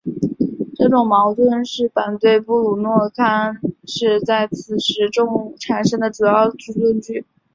[0.75, 5.07] 这种矛盾是反对布鲁诺坑是在此时
[5.59, 7.23] 产生的主要论据。